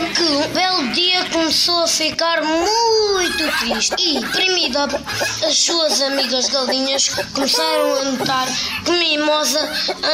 Uma 0.00 0.48
vaca 0.48 0.94
que 0.94 1.09
começou 1.30 1.82
a 1.82 1.86
ficar 1.86 2.42
muito 2.42 3.58
triste 3.58 3.94
e, 3.98 4.20
deprimida, 4.20 4.88
as 5.46 5.58
suas 5.58 6.00
amigas 6.02 6.48
galinhas 6.48 7.10
começaram 7.34 7.94
a 7.96 8.04
notar 8.04 8.46
que 8.84 8.90
Mimosa 8.92 9.60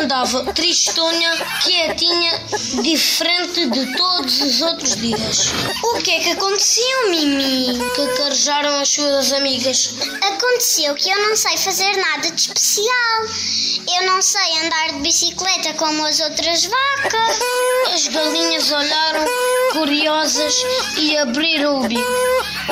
andava 0.00 0.52
tristonha, 0.52 1.30
quietinha, 1.62 2.40
diferente 2.82 3.66
de 3.66 3.96
todos 3.96 4.40
os 4.40 4.62
outros 4.62 4.96
dias. 4.96 5.48
O 5.82 5.98
que 6.02 6.10
é 6.10 6.20
que 6.20 6.30
aconteceu, 6.30 7.10
Mimi? 7.10 7.78
Que 7.94 8.06
carejaram 8.16 8.80
as 8.80 8.88
suas 8.88 9.32
amigas. 9.32 9.94
Aconteceu 10.22 10.94
que 10.94 11.10
eu 11.10 11.28
não 11.28 11.36
sei 11.36 11.56
fazer 11.56 11.96
nada 11.96 12.30
de 12.30 12.40
especial. 12.40 13.22
Eu 13.98 14.06
não 14.06 14.20
sei 14.20 14.58
andar 14.64 14.92
de 14.94 15.00
bicicleta 15.00 15.74
como 15.74 16.04
as 16.04 16.20
outras 16.20 16.64
vacas. 16.64 17.38
As 17.94 18.08
galinhas 18.08 18.72
olharam 18.72 19.24
curiosas 19.72 20.54
e 20.96 21.16
abriram 21.18 21.80
o 21.80 21.88
bico. 21.88 22.02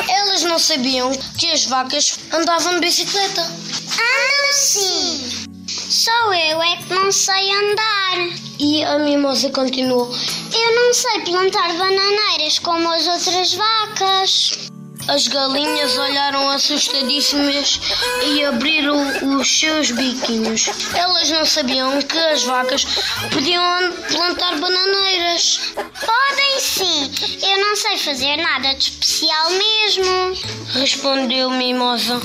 Elas 0.09 0.43
não 0.43 0.59
sabiam 0.59 1.13
que 1.39 1.51
as 1.51 1.65
vacas 1.67 2.19
andavam 2.33 2.75
de 2.75 2.81
bicicleta. 2.81 3.43
Ah, 3.43 4.53
sim! 4.53 5.45
Só 5.67 6.33
eu 6.33 6.63
é 6.63 6.77
que 6.77 6.95
não 6.95 7.11
sei 7.13 7.51
andar. 7.51 8.39
E 8.59 8.83
a 8.85 8.99
mimosa 8.99 9.51
continuou. 9.51 10.11
Eu 10.53 10.75
não 10.75 10.95
sei 10.95 11.21
plantar 11.21 11.73
bananeiras 11.75 12.59
como 12.59 12.91
as 12.91 13.07
outras 13.07 13.55
vacas. 13.55 14.71
As 15.07 15.29
galinhas 15.29 15.99
olharam 15.99 16.49
assustadíssimas 16.51 17.79
e 18.25 18.45
abriram 18.45 19.39
os 19.39 19.61
seus 19.61 19.91
biquinhos. 19.91 20.69
Elas 20.95 21.31
não 21.31 21.45
sabiam 21.45 22.01
que 22.01 22.19
as 22.19 22.43
vacas 22.45 22.87
podiam 23.31 23.93
plantar 24.11 24.59
bananeiras. 24.59 25.61
Podem 25.75 26.61
sim, 26.61 27.11
eu 27.43 27.61
não 27.61 27.77
sei 27.77 27.99
fazer 27.99 28.37
nada 28.37 28.75
de 28.75 28.85
especial 28.85 29.51
mesmo. 29.51 30.33
Respondeu 30.73 31.51
Mimosa. 31.51 32.21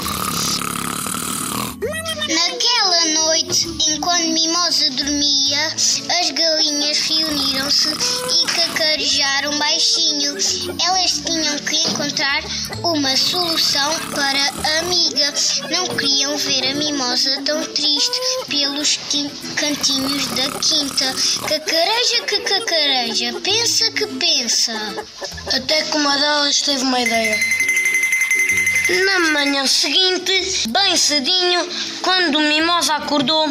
Naquela 2.29 2.78
enquanto 3.49 4.27
Mimosa 4.27 4.91
dormia, 4.91 5.67
as 5.75 6.31
galinhas 6.31 6.99
reuniram-se 6.99 7.89
e 7.89 8.45
cacarejaram 8.45 9.57
baixinho. 9.57 10.33
Elas 10.85 11.21
tinham 11.25 11.57
que 11.57 11.75
encontrar 11.89 12.43
uma 12.83 13.17
solução 13.17 13.91
para 14.13 14.39
a 14.39 14.79
amiga. 14.79 15.33
Não 15.71 15.87
queriam 15.97 16.37
ver 16.37 16.67
a 16.67 16.75
Mimosa 16.75 17.41
tão 17.43 17.63
triste 17.73 18.19
pelos 18.47 18.99
cantinhos 19.55 20.27
da 20.27 20.51
quinta. 20.59 21.15
Cacareja 21.47 22.21
que 22.27 22.39
cacareja, 22.41 23.33
pensa 23.41 23.91
que 23.91 24.05
pensa. 24.05 24.73
Até 25.51 25.81
que 25.83 25.97
uma 25.97 26.15
delas 26.17 26.61
teve 26.61 26.83
uma 26.83 26.99
ideia. 26.99 27.58
Na 28.89 29.19
manhã 29.31 29.65
seguinte, 29.67 30.67
bem 30.69 30.97
cedinho, 30.97 31.61
quando 32.01 32.39
Mimosa 32.39 32.95
acordou, 32.95 33.47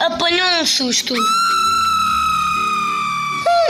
apanhou 0.00 0.46
um 0.60 0.66
susto. 0.66 1.14
Um 1.14 1.18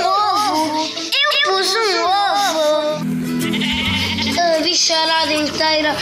ovo! 0.04 0.90
Eu, 0.98 1.30
pus 1.44 1.72
um 1.76 2.02
ovo! 2.02 3.06
A 4.58 4.62
bicharada 4.62 5.32
inteira 5.32 5.96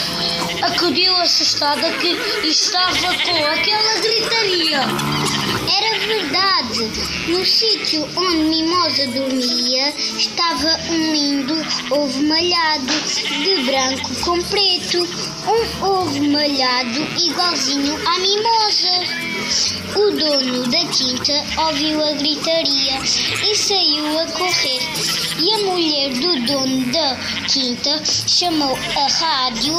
acudiu 0.63 1.15
assustada 1.17 1.93
que 1.99 2.17
estava 2.49 2.97
com 2.97 3.45
aquela 3.45 4.01
gritaria. 4.01 4.81
Era 5.69 5.99
verdade. 6.07 6.91
No 7.29 7.45
sítio 7.45 8.09
onde 8.17 8.45
Mimosa 8.45 9.07
dormia 9.09 9.95
estava 10.19 10.79
um 10.91 11.13
lindo 11.13 11.55
ovo 11.91 12.23
malhado 12.23 12.93
de 13.43 13.63
branco 13.65 14.15
com 14.23 14.43
preto. 14.43 15.09
Um 15.47 15.85
ovo 15.85 16.23
malhado 16.31 17.01
igualzinho 17.19 17.95
à 18.07 18.19
Mimosa. 18.19 19.34
O 19.97 20.11
dono 20.11 20.67
da 20.69 20.79
quinta 20.87 21.33
ouviu 21.67 22.03
a 22.03 22.13
gritaria 22.13 22.99
e 23.43 23.55
saiu 23.57 24.19
a 24.21 24.27
correr. 24.27 24.83
E 25.39 25.53
a 25.53 25.59
mulher 25.59 26.11
do 26.15 26.47
dono 26.47 26.93
da 26.93 27.17
quinta 27.49 28.03
chamou 28.27 28.77
a 28.97 29.07
rádio, 29.07 29.79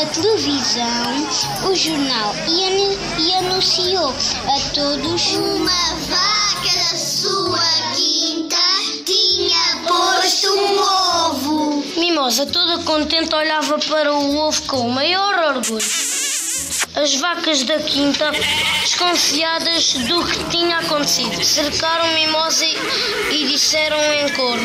a 0.00 0.06
televisão, 0.06 1.70
o 1.70 1.74
jornal 1.74 2.34
e, 2.48 2.64
anu- 2.66 2.98
e 3.18 3.34
anunciou 3.34 4.08
a 4.10 4.60
todos 4.74 5.34
uma 5.34 5.94
vaca 6.08 6.74
da 6.90 6.96
sua 6.98 7.58
quinta 7.94 8.56
tinha 9.04 9.82
posto 9.86 10.52
um 10.52 10.80
ovo. 11.30 11.84
Mimosa, 11.96 12.44
toda 12.46 12.82
contente, 12.84 13.34
olhava 13.34 13.78
para 13.78 14.12
o 14.14 14.36
ovo 14.36 14.62
com 14.62 14.80
o 14.88 14.90
maior 14.92 15.56
orgulho. 15.56 16.27
As 17.00 17.14
vacas 17.14 17.62
da 17.62 17.78
quinta, 17.78 18.32
desconfiadas 18.80 19.92
do 20.08 20.26
que 20.26 20.42
tinha 20.50 20.78
acontecido, 20.78 21.44
cercaram 21.44 22.12
Mimosa 22.12 22.64
e, 23.30 23.46
disseram 23.46 23.96
em 24.14 24.28
coro: 24.34 24.60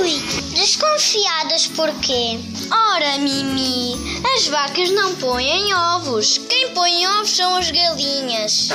Ui, 0.00 0.20
desconfiadas 0.56 1.68
por 1.68 1.94
quê? 2.00 2.40
Ora, 2.68 3.18
Mimi, 3.18 3.94
as 4.34 4.48
vacas 4.48 4.90
não 4.90 5.14
põem 5.14 5.72
ovos. 5.72 6.38
Quem 6.48 6.70
põe 6.70 7.06
ovos 7.06 7.30
são 7.30 7.54
as 7.54 7.70
galinhas. 7.70 8.70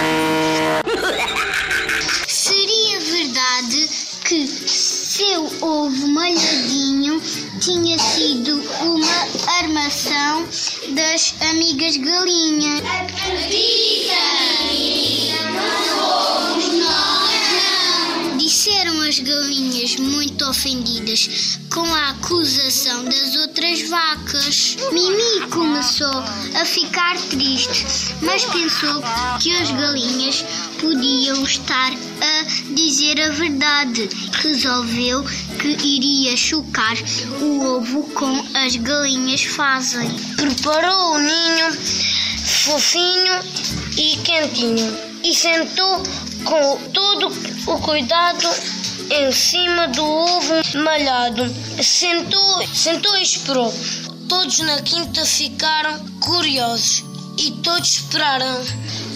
Seria 2.25 2.99
verdade 3.01 3.89
que 4.23 4.47
seu 4.47 5.45
ovo 5.61 6.07
das 10.89 11.33
amigas 11.51 11.97
galinhas. 11.97 12.83
As 19.13 19.19
galinhas 19.19 19.95
muito 19.97 20.43
ofendidas 20.49 21.59
com 21.71 21.85
a 21.85 22.09
acusação 22.09 23.05
das 23.05 23.35
outras 23.35 23.87
vacas. 23.87 24.75
Mimi 24.91 25.47
começou 25.51 26.23
a 26.59 26.65
ficar 26.65 27.15
triste, 27.29 27.85
mas 28.23 28.43
pensou 28.45 29.03
que 29.39 29.55
as 29.55 29.69
galinhas 29.69 30.43
podiam 30.81 31.43
estar 31.43 31.91
a 31.91 32.73
dizer 32.73 33.21
a 33.21 33.29
verdade. 33.29 34.09
Resolveu 34.31 35.23
que 35.59 35.67
iria 35.67 36.35
chocar 36.35 36.95
o 37.39 37.63
ovo 37.77 38.09
como 38.15 38.43
as 38.55 38.75
galinhas 38.77 39.43
fazem. 39.43 40.09
preparou 40.37 41.13
o 41.13 41.19
ninho 41.19 41.71
fofinho 42.65 43.39
e 43.95 44.17
quentinho 44.23 44.97
e 45.23 45.35
sentou 45.35 46.01
com 46.43 46.77
todo 46.91 47.31
o 47.67 47.79
cuidado 47.79 48.49
em 49.09 49.31
cima 49.31 49.87
do 49.89 50.03
ovo 50.03 50.53
malhado. 50.83 51.43
Sentou, 51.83 52.67
sentou 52.73 53.15
e 53.17 53.23
esperou. 53.23 53.73
Todos 54.27 54.59
na 54.59 54.81
quinta 54.81 55.25
ficaram 55.25 55.99
curiosos 56.19 57.03
e 57.37 57.51
todos 57.63 57.89
esperaram. 57.89 58.65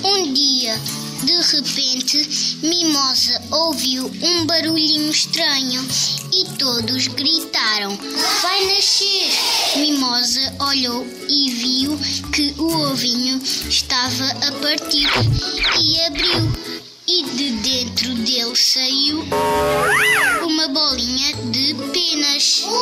Um 0.04 0.34
dia, 0.34 0.80
de 1.24 1.34
repente, 1.34 2.58
Mimosa 2.62 3.42
ouviu 3.52 4.06
um 4.22 4.46
barulhinho 4.46 5.12
estranho 5.12 5.88
e 6.32 6.46
todos 6.58 7.08
gritaram: 7.08 7.98
Vai 8.42 8.66
nascer! 8.66 9.32
Mimosa 9.78 10.56
olhou 10.60 11.06
e 11.30 11.50
viu 11.50 12.00
que 12.32 12.54
o 12.60 12.92
ovinho 12.92 13.42
estava 13.68 14.26
a 14.26 14.52
partir 14.62 15.08
e 15.80 16.00
abriu. 16.02 16.77
E 17.10 17.24
de 17.24 17.52
dentro 17.52 18.14
dele 18.16 18.54
saiu 18.54 19.24
uma 20.44 20.68
bolinha 20.68 21.36
de 21.52 21.74
penas. 21.94 22.64
Uma 22.66 22.82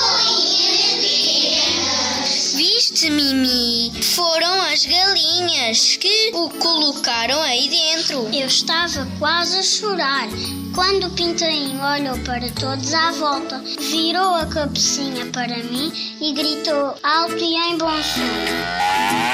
bolinha 0.00 1.00
de 1.02 1.18
penas. 1.42 2.54
Viste, 2.54 3.10
Mimi? 3.10 3.92
Foram 4.02 4.62
as 4.62 4.86
galinhas 4.86 5.96
que 5.96 6.30
o 6.32 6.48
colocaram 6.48 7.42
aí 7.42 7.68
dentro. 7.68 8.26
Eu 8.32 8.46
estava 8.46 9.06
quase 9.18 9.58
a 9.58 9.62
chorar 9.62 10.26
quando 10.74 11.08
o 11.08 11.10
pintainho 11.10 11.78
olhou 11.82 12.18
para 12.24 12.48
todos 12.52 12.94
à 12.94 13.10
volta, 13.12 13.62
virou 13.90 14.34
a 14.36 14.46
cabecinha 14.46 15.26
para 15.26 15.58
mim 15.64 15.92
e 16.18 16.32
gritou 16.32 16.94
alto 17.02 17.38
e 17.38 17.54
em 17.56 17.76
bom 17.76 18.02
som. 18.02 19.25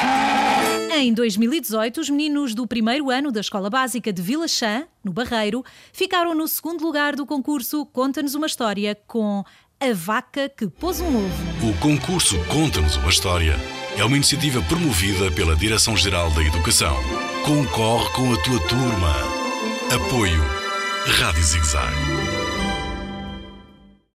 Em 0.95 1.15
2018, 1.15 2.03
os 2.03 2.11
meninos 2.11 2.55
do 2.55 2.67
primeiro 2.67 3.09
ano 3.11 3.33
da 3.33 3.41
Escola 3.41 3.71
Básica 3.71 4.13
de 4.13 4.21
Vila 4.21 4.47
Chã, 4.47 4.87
no 5.03 5.11
Barreiro, 5.11 5.65
ficaram 5.91 6.35
no 6.35 6.47
segundo 6.47 6.85
lugar 6.85 7.17
do 7.17 7.25
concurso 7.25 7.87
Conta-nos 7.87 8.35
uma 8.35 8.47
História 8.47 8.95
com 9.07 9.43
A 9.81 9.95
Vaca 9.95 10.51
que 10.51 10.69
Pôs 10.69 11.01
um 11.01 11.17
Ovo. 11.17 11.71
O 11.71 11.81
concurso 11.81 12.37
Conta-nos 12.45 12.97
uma 12.97 13.09
História 13.09 13.57
é 13.97 14.05
uma 14.05 14.17
iniciativa 14.17 14.61
promovida 14.63 15.31
pela 15.33 15.57
Direção-Geral 15.57 16.31
da 16.33 16.43
Educação. 16.43 16.95
Concorre 17.47 18.11
com 18.11 18.31
a 18.31 18.37
tua 18.43 18.61
turma. 18.69 19.15
Apoio 19.91 20.43
Rádio 21.07 21.43
Zigzag. 21.43 22.32